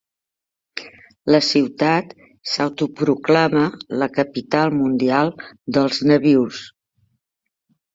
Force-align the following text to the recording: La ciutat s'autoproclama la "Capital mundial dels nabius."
La 1.35 1.41
ciutat 1.47 2.15
s'autoproclama 2.53 3.69
la 4.03 4.11
"Capital 4.19 4.77
mundial 4.83 5.35
dels 5.81 6.05
nabius." 6.13 6.69